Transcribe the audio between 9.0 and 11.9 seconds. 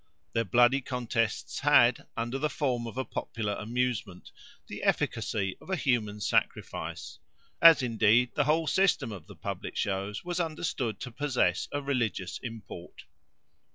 of the public shows was understood to possess a